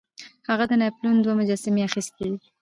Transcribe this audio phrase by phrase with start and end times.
[0.49, 2.37] هغه د ناپلیون دوه مجسمې اخیستې وې.